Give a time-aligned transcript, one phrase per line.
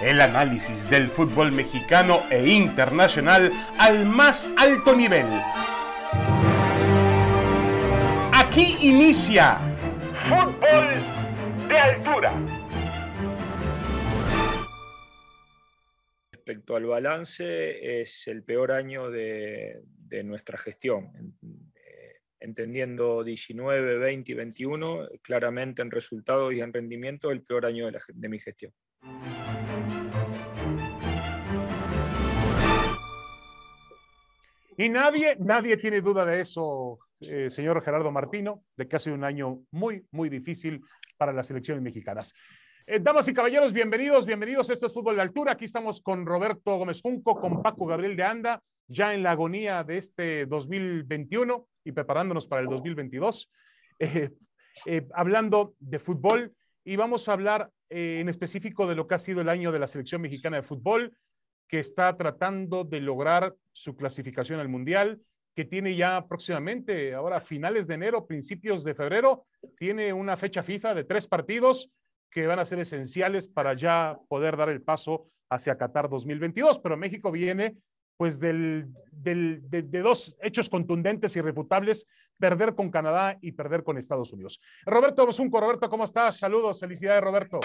[0.00, 5.26] El análisis del fútbol mexicano e internacional al más alto nivel.
[8.32, 9.56] Aquí inicia
[10.28, 10.88] Fútbol
[11.66, 12.32] de Altura.
[16.30, 19.82] Respecto al balance, es el peor año de,
[20.24, 21.10] nuestra gestión.
[21.74, 27.90] Eh, entendiendo 19, 20 y 21, claramente en resultados y en rendimiento, el peor año
[27.90, 28.74] de mi gestión.
[34.78, 39.16] Y nadie, nadie tiene duda de eso, eh, señor Gerardo Martino, de que ha sido
[39.16, 40.82] un año muy, muy difícil
[41.16, 42.34] para las selecciones mexicanas.
[42.86, 44.68] Eh, damas y caballeros, bienvenidos, bienvenidos.
[44.68, 45.52] Esto es Fútbol de Altura.
[45.52, 49.82] Aquí estamos con Roberto Gómez Junco, con Paco Gabriel de Anda, ya en la agonía
[49.82, 53.50] de este 2021 y preparándonos para el 2022,
[53.98, 56.52] eh, hablando de fútbol.
[56.84, 59.86] Y vamos a hablar en específico de lo que ha sido el año de la
[59.86, 61.16] selección mexicana de fútbol,
[61.68, 65.20] que está tratando de lograr su clasificación al Mundial,
[65.54, 69.46] que tiene ya próximamente, ahora finales de enero, principios de febrero,
[69.78, 71.90] tiene una fecha FIFA de tres partidos
[72.30, 76.78] que van a ser esenciales para ya poder dar el paso hacia Qatar 2022.
[76.80, 77.76] Pero México viene
[78.16, 82.06] pues del, de, de, dos hechos contundentes irrefutables,
[82.38, 84.60] perder con Canadá y perder con Estados Unidos.
[84.84, 86.38] Roberto Bosunco, Roberto, ¿cómo estás?
[86.38, 87.60] Saludos, felicidades, Roberto.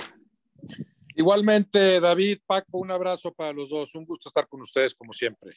[1.15, 3.93] Igualmente, David, Paco, un abrazo para los dos.
[3.95, 5.53] Un gusto estar con ustedes como siempre.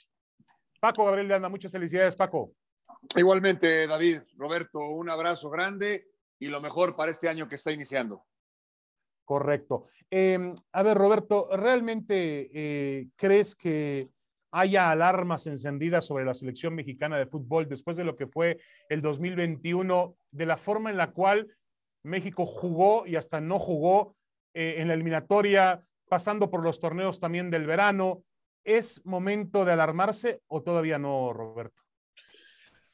[0.80, 2.52] Paco Gabriel Anda, muchas felicidades, Paco.
[3.16, 8.24] Igualmente, David, Roberto, un abrazo grande y lo mejor para este año que está iniciando.
[9.24, 9.86] Correcto.
[10.10, 14.10] Em, a ver, Roberto, ¿realmente eh, crees que
[14.50, 19.00] haya alarmas encendidas sobre la selección mexicana de fútbol después de lo que fue el
[19.00, 21.48] 2021, de la forma en la cual
[22.04, 24.14] México jugó y hasta no jugó
[24.54, 28.24] eh, en la eliminatoria, pasando por los torneos también del verano.
[28.62, 31.82] ¿Es momento de alarmarse o todavía no, Roberto?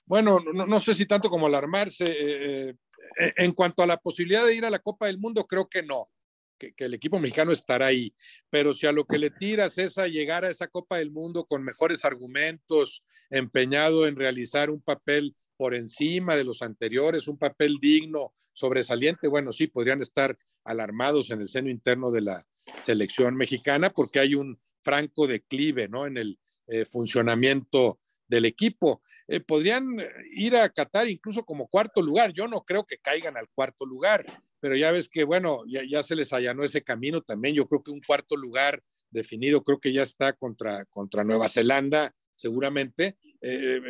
[0.07, 2.05] Bueno, no, sé si tanto como alarmarse.
[2.09, 2.75] Eh,
[3.19, 5.83] eh, en cuanto a la posibilidad de ir a la Copa del Mundo, creo que
[5.83, 6.11] no,
[6.59, 8.15] que, el equipo mexicano estará ahí.
[8.51, 11.45] Pero si a lo que le tiras es a llegar a esa Copa del Mundo
[11.45, 17.77] con mejores argumentos, empeñado en realizar un papel por encima de los anteriores, un papel
[17.83, 22.43] digno, sobresaliente, bueno, sí, podrían estar alarmados en el seno interno de la
[22.81, 26.07] selección mexicana porque hay un franco declive ¿no?
[26.07, 26.39] en el
[26.69, 29.03] eh, funcionamiento del equipo.
[29.29, 29.85] Eh, podrían
[30.33, 32.33] ir a Qatar incluso como cuarto lugar.
[32.33, 34.25] Yo no creo que caigan al cuarto lugar,
[34.61, 37.55] pero ya ves que, bueno, ya, se les allanó ese camino también.
[37.55, 42.15] Yo creo que un cuarto lugar definido creo que ya está contra, contra Nueva Zelanda,
[42.35, 43.19] seguramente.
[43.43, 43.81] Eh,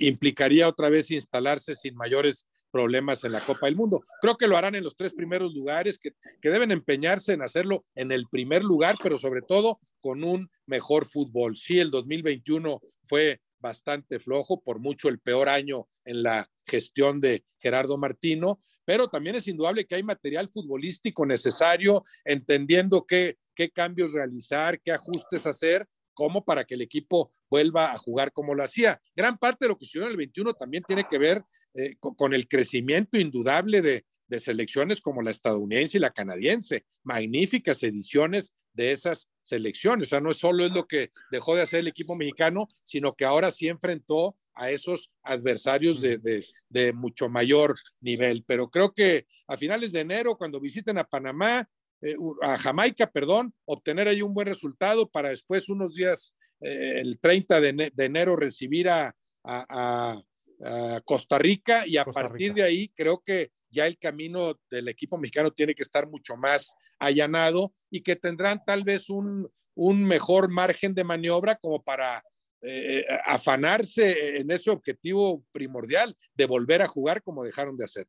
[0.00, 4.02] implicaría otra vez instalarse sin mayores problemas en la Copa del Mundo.
[4.20, 8.10] Creo que lo harán en los tres primeros lugares, que, deben empeñarse en hacerlo en
[8.10, 11.56] el primer lugar, pero sobre todo con un mejor fútbol.
[11.56, 17.44] Sí, el 2021 fue bastante flojo, por mucho el peor año en la gestión de
[17.58, 24.14] Gerardo Martino, pero también es indudable que hay material futbolístico necesario, entendiendo qué, qué cambios
[24.14, 29.00] realizar, qué ajustes hacer, como para que el equipo vuelva a jugar como lo hacía.
[29.14, 32.34] Gran parte de lo que sucedió en el 21 también tiene que ver eh, con,
[32.34, 34.04] el crecimiento indudable de,
[34.40, 40.06] selecciones como la estadounidense y la canadiense, magníficas ediciones de esas selecciones.
[40.06, 43.26] O sea, no solo es lo que dejó de hacer el equipo mexicano, sino que
[43.26, 48.42] ahora sí enfrentó a esos adversarios de, mucho mayor nivel.
[48.46, 51.68] Pero creo que a finales de enero, cuando visiten a Panamá,
[52.02, 57.18] eh, a Jamaica, perdón, obtener ahí un buen resultado para después unos días, eh, el
[57.20, 59.14] 30 de, enero, recibir a,
[61.04, 65.50] Costa Rica y a partir de ahí creo que ya el camino del equipo mexicano
[65.50, 71.02] tiene que estar mucho más allanado y que tendrán tal vez un, mejor margen de
[71.02, 72.22] maniobra como para
[72.60, 78.06] eh, afanarse en ese objetivo primordial de volver a jugar como dejaron de hacer.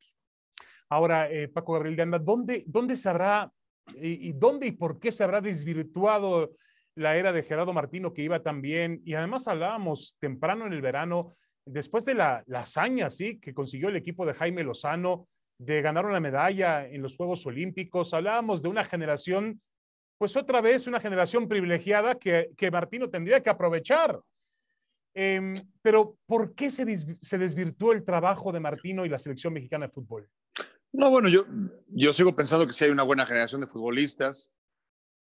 [0.88, 3.52] Ahora, eh, Paco Gabriel de Anda, ¿dónde, ¿dónde se habrá
[3.96, 6.52] y, dónde y por qué se habrá desvirtuado
[6.96, 9.00] la era de Gerardo Martino que iba tan bien?
[9.04, 11.36] Y además hablábamos temprano en el verano
[11.66, 15.28] después de la, hazaña, sí, que consiguió el equipo de Jaime Lozano
[15.58, 19.60] de ganar una medalla en los Juegos Olímpicos, hablábamos de una generación,
[20.18, 24.20] pues otra vez una generación privilegiada que, que Martino tendría que aprovechar.
[25.16, 26.84] Em, pero ¿por qué se,
[27.20, 30.28] se, desvirtuó el trabajo de Martino y la selección mexicana de fútbol?
[30.96, 31.44] No, bueno, yo,
[31.88, 34.52] yo sigo pensando que sí hay una buena generación de futbolistas,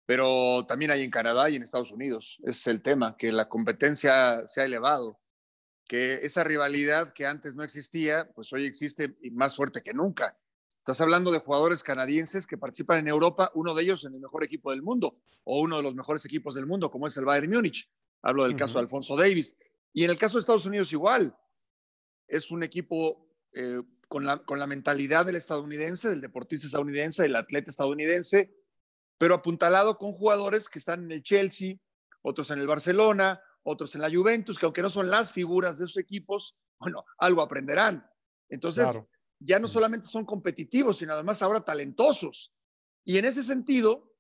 [0.05, 2.39] pero también hay en Canadá y en Estados Unidos.
[2.45, 5.19] es el tema, que la competencia se ha elevado
[5.89, 10.39] que esa rivalidad que antes no existía, pues hoy existe más fuerte que nunca.
[10.79, 14.45] Estás hablando de jugadores canadienses que participan en Europa, uno de ellos en el mejor
[14.45, 17.51] equipo del mundo o uno de los mejores equipos del mundo, como es el Bayern
[17.51, 17.91] Múnich.
[18.21, 19.57] Hablo del caso de Alfonso Davis.
[19.95, 21.35] Y en el caso de Estados Unidos igual.
[22.29, 23.81] Es un equipo eh,
[24.13, 28.55] con, la, con la mentalidad del estadounidense, del deportista estadounidense, del atleta estadounidense,
[29.17, 31.77] pero apuntalado con jugadores que están en el Chelsea,
[32.21, 35.87] otros en el Barcelona, otros en la Juventus, que aunque no son las figuras de
[35.87, 38.07] esos equipos, bueno, algo aprenderán.
[38.51, 39.01] Entonces,
[39.39, 42.55] ya no solamente son competitivos, sino además ahora talentosos.
[43.07, 44.15] Y en ese sentido,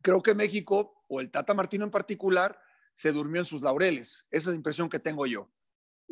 [0.00, 2.58] creo que México, o el Tata Martino en particular,
[2.94, 4.28] se durmió en sus laureles.
[4.30, 5.52] Esa es la impresión que tengo yo.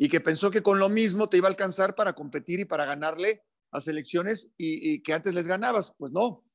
[0.01, 2.85] Y que pensó que con lo mismo te iba a alcanzar para competir y para
[2.85, 5.93] ganarle a selecciones y, que antes les ganabas.
[5.97, 6.45] Pues no.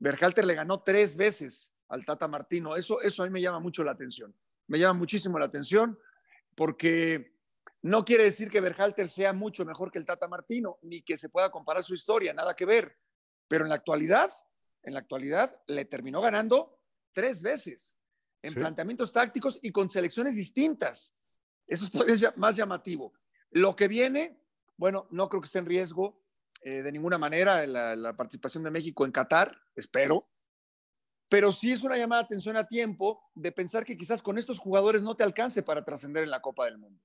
[0.00, 2.74] Berhalter le ganó tres veces al Tata Martino.
[2.74, 4.34] Eso, eso a mí me llama mucho la atención.
[4.66, 5.96] Me llama muchísimo la atención
[6.56, 7.32] porque
[7.82, 11.28] no quiere decir que Berhalter sea mucho mejor que el Tata Martino, ni que se
[11.28, 12.98] pueda comparar su historia, nada que ver.
[13.46, 14.32] Pero en la actualidad,
[14.82, 16.80] en la actualidad le terminó ganando
[17.12, 17.96] tres veces
[18.42, 21.14] en planteamientos tácticos y con selecciones distintas.
[21.70, 23.14] Eso es todavía más llamativo.
[23.50, 24.38] Lo que viene,
[24.76, 26.22] bueno, no creo que esté en riesgo
[26.62, 30.28] eh, de ninguna manera la, la participación de México en Qatar, espero,
[31.30, 34.58] pero sí es una llamada de atención a tiempo de pensar que quizás con estos
[34.58, 37.00] jugadores no te alcance para trascender en la Copa del Mundo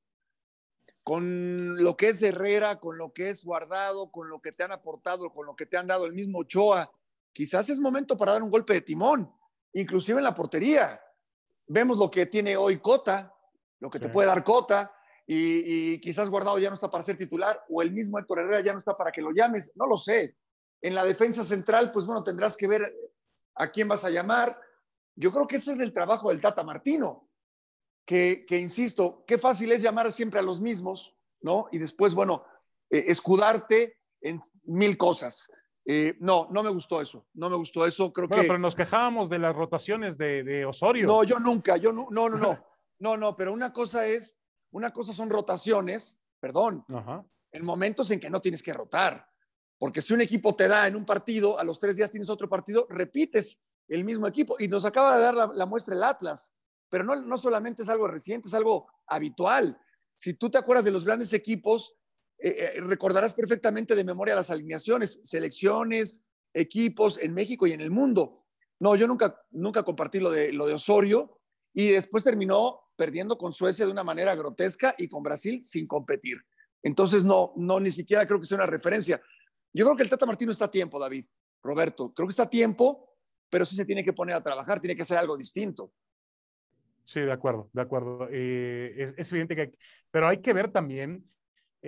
[1.05, 4.71] con lo que es Herrera, con lo que es Guardado, con lo que te han
[4.71, 6.91] aportado, con lo que te han dado el mismo Ochoa,
[7.31, 9.31] quizás es momento para dar un golpe de timón,
[9.73, 10.99] inclusive en la portería.
[11.67, 13.34] Vemos lo que tiene hoy Cota,
[13.79, 14.91] lo que te puede dar Cota,
[15.27, 18.73] y, quizás Guardado ya no está para ser titular, o el mismo Héctor Herrera ya
[18.73, 20.35] no está para que lo llames, no lo sé.
[20.81, 22.95] En la defensa central, pues bueno, tendrás que ver
[23.55, 24.59] a quién vas a llamar.
[25.15, 27.27] Yo creo que ese es el trabajo del Tata Martino,
[28.05, 31.67] que, insisto, qué fácil es llamar siempre a los mismos, ¿no?
[31.71, 32.43] Y después, bueno,
[32.89, 35.51] eh, escudarte en mil cosas.
[35.87, 38.47] Eh, no, no me gustó eso, no me gustó eso, creo bueno, que...
[38.47, 41.05] pero nos quejábamos de las rotaciones de, Osorio.
[41.05, 42.65] No, yo nunca, yo no, no, no, no,
[42.99, 44.37] no, no, pero una cosa es,
[44.71, 46.85] una cosa son rotaciones, perdón,
[47.51, 49.27] en momentos en que no tienes que rotar,
[49.77, 52.47] porque si un equipo te da en un partido, a los tres días tienes otro
[52.47, 56.53] partido, repites el mismo equipo, y nos acaba de dar la muestra el Atlas,
[56.89, 59.77] pero no, no solamente es algo reciente, es algo habitual.
[60.17, 61.95] Si tú te acuerdas de los grandes equipos,
[62.37, 67.91] eh, eh, recordarás perfectamente de memoria las alineaciones, selecciones, equipos en México y en el
[67.91, 68.45] mundo.
[68.79, 71.39] No, yo nunca, nunca compartí lo de, lo de Osorio
[71.73, 76.37] y después terminó perdiendo con Suecia de una manera grotesca y con Brasil sin competir.
[76.83, 79.21] Entonces, no, no, ni siquiera creo que sea una referencia.
[79.73, 81.25] Yo creo que el Tata Martino está a tiempo, David,
[81.61, 82.13] Roberto.
[82.13, 83.09] Creo que está a tiempo,
[83.49, 85.91] pero sí se tiene que poner a trabajar, tiene que hacer algo distinto.
[87.03, 88.27] Sí, de acuerdo, de acuerdo.
[88.31, 89.77] Eh, es, evidente que,
[90.11, 91.23] pero hay que ver también,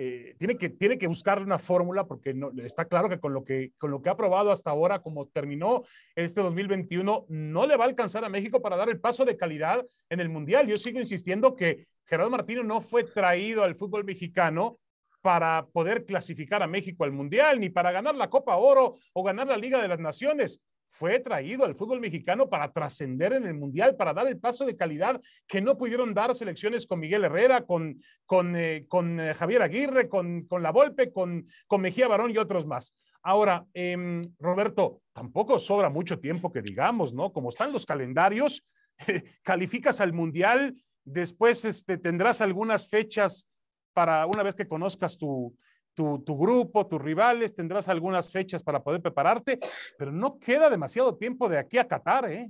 [0.00, 3.42] eh, tiene, que, tiene que buscar una fórmula porque no, está claro que con, lo
[3.42, 5.82] que con lo que ha probado hasta ahora, como terminó
[6.14, 9.84] este 2021, no le va a alcanzar a México para dar el paso de calidad
[10.08, 10.68] en el Mundial.
[10.68, 14.78] Yo sigo insistiendo que Gerardo Martino no fue traído al fútbol mexicano
[15.20, 19.48] para poder clasificar a México al Mundial, ni para ganar la Copa Oro o ganar
[19.48, 23.96] la Liga de las Naciones fue traído al fútbol mexicano para trascender en el Mundial,
[23.96, 28.00] para dar el paso de calidad que no pudieron dar selecciones con Miguel Herrera, con,
[28.26, 32.38] con, eh, con eh, Javier Aguirre, con, con La Volpe, con, con Mejía Barón y
[32.38, 32.96] otros más.
[33.22, 37.32] Ahora, em, Roberto, tampoco sobra mucho tiempo que digamos, ¿no?
[37.32, 38.64] Como están los calendarios,
[39.42, 43.48] calificas al Mundial, después este, tendrás algunas fechas
[43.92, 45.56] para una vez que conozcas tu,
[45.98, 49.58] tu, grupo, tus rivales, tendrás algunas fechas para poder prepararte,
[49.98, 52.48] pero no queda demasiado tiempo de aquí a Qatar, ¿eh?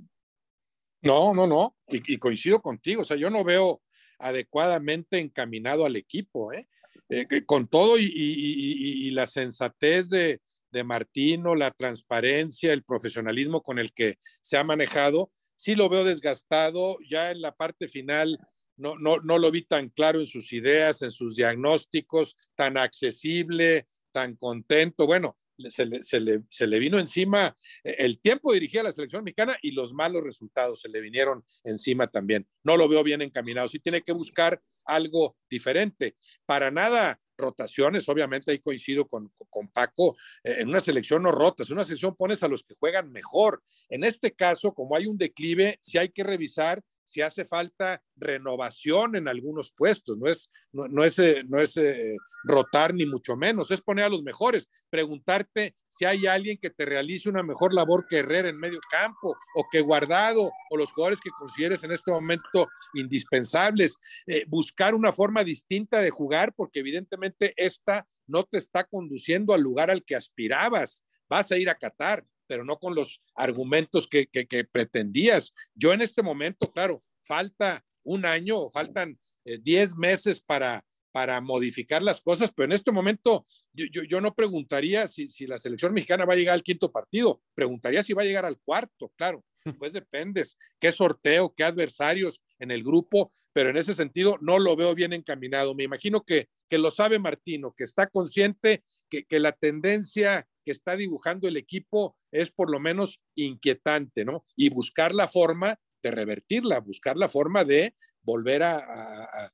[1.01, 3.81] No, no, no, y, coincido contigo, o sea, yo no veo
[4.19, 6.67] adecuadamente encaminado al equipo, ¿eh?
[7.09, 10.41] eh con todo y, la sensatez de,
[10.71, 16.03] de Martino, la transparencia, el profesionalismo con el que se ha manejado, sí lo veo
[16.03, 18.37] desgastado ya en la parte final
[18.79, 23.87] no, no, no lo vi tan claro en sus ideas, en sus diagnósticos, tan accesible,
[24.11, 25.05] tan contento.
[25.05, 25.37] Bueno,
[25.69, 26.01] se le,
[26.49, 30.23] se, le, vino encima, eh, el tiempo dirigía a la selección mexicana y los malos
[30.23, 32.47] resultados se le vinieron encima también.
[32.63, 36.15] No lo veo bien encaminado, sí tiene que buscar algo diferente.
[36.45, 41.67] Para nada rotaciones, obviamente ahí coincido con, con Paco, eh, en una selección no rotas,
[41.69, 43.63] en una selección pones a los que juegan mejor.
[43.89, 49.15] En este caso, como hay un declive, sí hay que revisar si hace falta renovación
[49.15, 53.71] en algunos puestos, no es, no, es, eh, no es eh, rotar ni mucho menos,
[53.71, 58.05] es poner a los mejores, preguntarte si hay alguien que te realice una mejor labor
[58.07, 62.11] que Herrera en medio campo o que Guardado o los jugadores que consideres en este
[62.11, 63.95] momento indispensables,
[64.27, 69.61] eh, buscar una forma distinta de jugar porque evidentemente esta no te está conduciendo al
[69.61, 74.25] lugar al que aspirabas vas a ir a Qatar, pero no con los argumentos que,
[74.25, 75.53] que, pretendías.
[75.75, 82.01] Yo en este momento, claro, falta un año o faltan 10 meses para, para modificar
[82.01, 85.93] las cosas, pero en este momento yo, yo, yo no preguntaría si, si, la selección
[85.93, 89.45] mexicana va a llegar al quinto partido, preguntaría si va a llegar al cuarto, claro,
[89.65, 94.75] después dependes qué sorteo, qué adversarios en el grupo, pero en ese sentido no lo
[94.75, 95.75] veo bien encaminado.
[95.75, 100.95] Me imagino que, que lo sabe Martino, que está consciente que, la tendencia que está
[100.95, 104.45] dibujando el equipo es por lo menos inquietante, ¿no?
[104.55, 109.49] Y buscar la forma de revertirla, buscar la forma de volver a,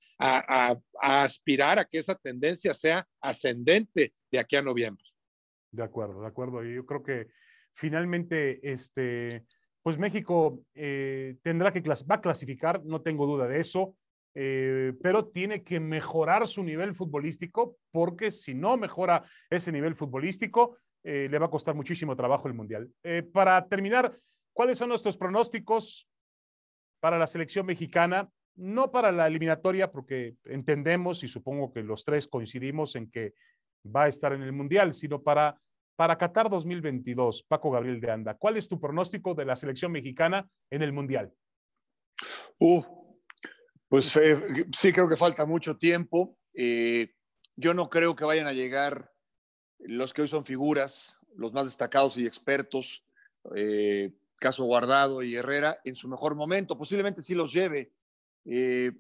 [1.02, 5.06] aspirar a que esa tendencia sea ascendente de aquí a noviembre.
[5.72, 6.64] De acuerdo, de acuerdo.
[6.64, 7.28] Y yo creo que
[7.74, 9.46] finalmente, este,
[9.82, 13.96] pues México eh, tendrá que va a clasificar, no tengo duda de eso,
[14.36, 20.78] eh, pero tiene que mejorar su nivel futbolístico porque si no mejora ese nivel futbolístico,
[21.04, 22.92] eh, le va a costar muchísimo trabajo el Mundial.
[23.34, 24.16] para terminar,
[24.54, 26.08] ¿cuáles son nuestros pronósticos
[27.00, 28.30] para la selección mexicana?
[28.56, 33.34] no para la eliminatoria, porque entendemos y supongo que los tres coincidimos en que
[33.86, 35.60] va a estar en el Mundial, sino para,
[35.96, 37.44] para Qatar 2022.
[37.44, 41.34] Paco Gabriel de Anda, ¿cuál es tu pronóstico de la selección mexicana en el Mundial?
[42.60, 42.82] Uh,
[43.90, 44.14] pues
[44.78, 46.38] sí, creo que falta mucho tiempo.
[46.54, 47.14] Eh,
[47.56, 49.12] yo no creo que vayan a llegar
[49.80, 53.06] los que hoy son figuras, los más destacados y expertos,
[53.56, 56.78] eh, caso Guardado y Herrera, en su mejor momento.
[56.78, 57.94] Posiblemente sí los lleve
[58.46, 58.92] eh,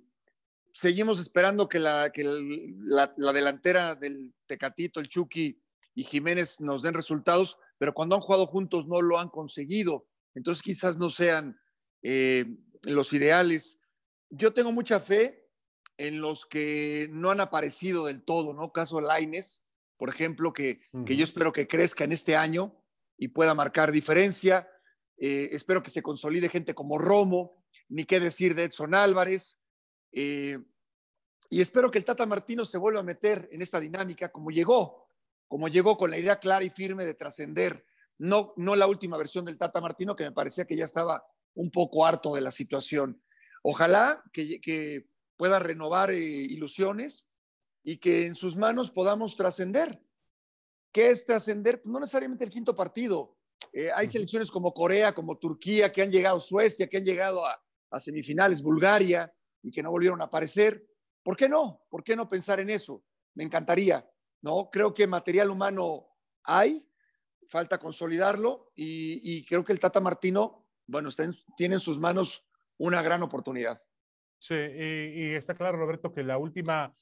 [0.74, 5.60] seguimos esperando que, la, que la, delantera del Tecatito, el Chucky
[5.94, 10.08] y Jiménez nos den resultados, pero cuando han jugado juntos no lo han conseguido.
[10.34, 11.58] Entonces quizás no sean
[12.84, 13.80] los ideales.
[14.30, 15.50] Yo tengo mucha fe
[15.98, 18.72] en los que no han aparecido del todo, ¿no?
[18.72, 19.66] Caso Laines,
[19.98, 22.76] por ejemplo, que, que yo espero que crezca en este año
[23.18, 24.70] y pueda marcar diferencia.
[25.18, 29.62] Eh, espero que se consolide gente como Romo, ni qué decir de Edson Álvarez.
[30.12, 30.60] Eh,
[31.50, 35.10] y espero que el Tata Martino se vuelva a meter en esta dinámica como llegó,
[35.48, 37.86] como llegó con la idea clara y firme de trascender.
[38.18, 41.72] No, no la última versión del Tata Martino, que me parecía que ya estaba un
[41.72, 43.22] poco harto de la situación.
[43.68, 47.32] Ojalá que, pueda renovar eh, ilusiones
[47.84, 50.02] y que en sus manos podamos trascender.
[50.92, 51.82] ¿Qué es trascender?
[51.82, 53.36] Pues no necesariamente el quinto partido.
[53.74, 57.60] Eh, hay selecciones como Corea, como Turquía, que han llegado, Suecia, que han llegado a,
[57.90, 60.88] a semifinales, Bulgaria, y que no volvieron a aparecer.
[61.24, 61.82] ¿Por qué no?
[61.90, 63.04] ¿Por qué no pensar en eso?
[63.34, 64.08] Me encantaría,
[64.42, 64.70] ¿no?
[64.72, 66.08] Creo que material humano
[66.44, 66.88] hay,
[67.50, 71.10] falta consolidarlo y, creo que el Tata Martino, bueno,
[71.58, 72.46] tiene en sus manos
[72.78, 73.80] una gran oportunidad.
[74.38, 76.94] Sí, y, está claro, Roberto, que la última,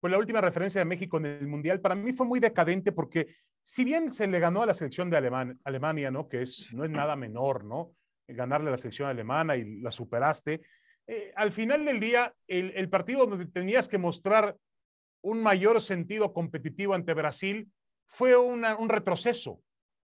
[0.00, 3.36] pues la última referencia de México en el Mundial para mí fue muy decadente porque
[3.62, 5.16] si bien se le ganó a la selección de
[5.64, 6.28] Alemania, ¿no?
[6.28, 7.94] Que es, no es nada menor, ¿no?
[8.26, 10.62] ganarle a la selección alemana y la superaste.
[11.06, 14.56] Eh, al final del día, el, partido donde tenías que mostrar
[15.22, 17.70] un mayor sentido competitivo ante Brasil
[18.06, 19.60] fue un retroceso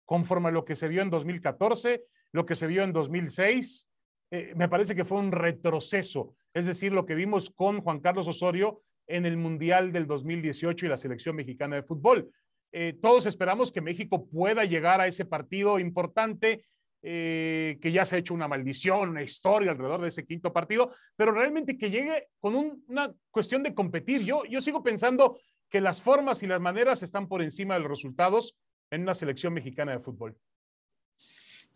[0.06, 3.87] conforme a lo que se vio en 2014, lo que se vio en 2006.
[4.32, 8.28] Eh, me parece que fue un retroceso, es decir, lo que vimos con Juan Carlos
[8.28, 12.30] Osorio en el Mundial del 2018 y la selección mexicana de fútbol.
[12.74, 16.66] Eh, todos esperamos que México pueda llegar a ese partido importante
[17.04, 20.92] eh, que ya se ha hecho una maldición, una historia alrededor de ese quinto partido,
[21.16, 24.24] pero realmente que llegue con una cuestión de competir.
[24.24, 27.90] Yo, yo sigo pensando que las formas y las maneras están por encima de los
[27.90, 28.58] resultados
[28.92, 30.36] en una selección mexicana de fútbol.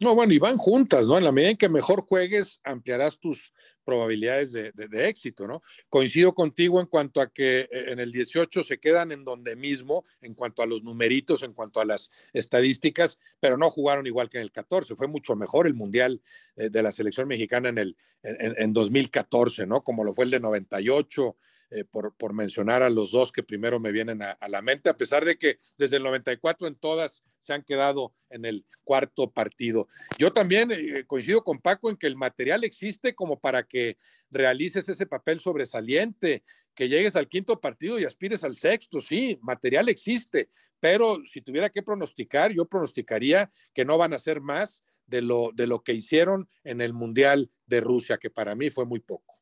[0.02, 1.16] No, bueno, y van juntas, ¿no?
[1.20, 3.54] En la medida en que mejor juegues, ampliarás tus
[3.84, 4.72] probabilidades de,
[5.08, 5.62] éxito, ¿no?
[5.90, 10.04] Coincido contigo en cuanto a que eh, en el 18 se quedan en donde mismo,
[10.22, 14.40] en cuanto a los numeritos, en cuanto a las estadísticas, pero no jugaron igual que
[14.40, 14.96] en el 14.
[14.96, 16.20] Fue mucho mejor el Mundial
[16.56, 19.84] eh, de la selección mexicana en el en, 2014, ¿no?
[19.84, 21.38] Como lo fue el de 98,
[21.70, 24.98] eh, por, por, mencionar a los dos que primero me vienen a, la mente, a
[24.98, 29.88] pesar de que desde el 94 en todas se han quedado en el cuarto partido.
[30.18, 33.98] Yo también eh, coincido con Paco en que el material existe como para que
[34.30, 36.44] realices ese papel sobresaliente,
[36.74, 41.70] que llegues al quinto partido y aspires al sexto, sí, material existe, pero si tuviera
[41.70, 45.94] que pronosticar, yo pronosticaría que no van a ser más de lo, de lo que
[45.94, 49.42] hicieron en el Mundial de Rusia, que para mí fue muy poco.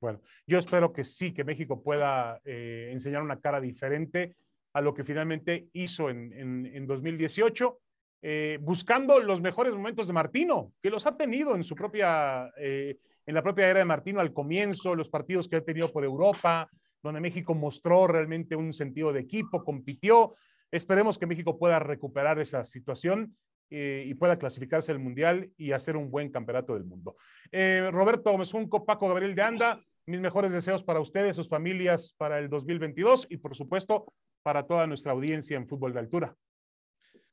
[0.00, 4.36] Bueno, yo espero que sí, que México pueda eh, enseñar una cara diferente
[4.78, 7.78] a lo que finalmente hizo en, 2018,
[8.22, 12.96] eh, buscando los mejores momentos de Martino, que los ha tenido en su propia, eh,
[13.26, 16.68] en la propia era de Martino al comienzo, los partidos que ha tenido por Europa,
[17.02, 20.34] donde México mostró realmente un sentido de equipo, compitió,
[20.70, 23.36] Esperemos que México pueda recuperar esa situación
[23.70, 27.16] eh, y pueda clasificarse al Mundial y hacer un buen campeonato del mundo.
[27.50, 32.14] Eh, Roberto Gómez Junco, Paco Gabriel de Anda, mis mejores deseos para ustedes, sus familias
[32.16, 36.36] para el 2022 y por supuesto para toda nuestra audiencia en fútbol de altura.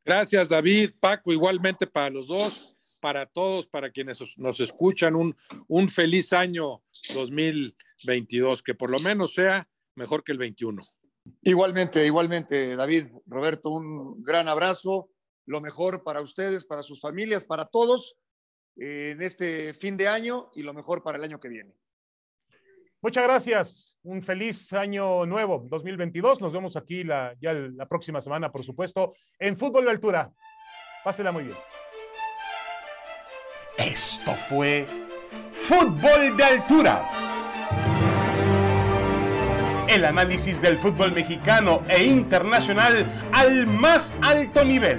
[0.04, 0.92] Gracias, David.
[1.00, 5.36] Paco, igualmente para los dos, para todos, para quienes nos escuchan, un,
[5.68, 6.84] un feliz año
[7.14, 10.84] 2022, que por lo menos sea mejor que el 21.
[11.42, 15.10] Igualmente, igualmente, David, Roberto, un gran abrazo,
[15.46, 18.16] lo mejor para ustedes, para sus familias, para todos
[18.78, 21.74] eh, en este fin de año y lo mejor para el año que viene.
[23.06, 23.96] Muchas gracias.
[24.02, 26.42] Un feliz año nuevo, 2022.
[26.42, 30.32] Nos vemos aquí la, ya la próxima semana, por supuesto, en Fútbol de Altura.
[31.04, 31.58] Pásela muy bien.
[33.78, 34.88] Esto fue
[35.54, 37.08] Fútbol de Altura.
[39.88, 44.98] El análisis del fútbol mexicano e internacional al más alto nivel